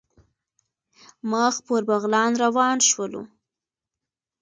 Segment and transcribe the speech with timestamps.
[1.31, 3.21] مخ پر بغلان روان شولو.